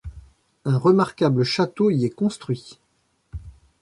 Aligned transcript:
Un 0.65 0.79
remarquable 0.79 1.43
château 1.43 1.91
y 1.91 2.05
est 2.05 2.09
construit. 2.09 2.79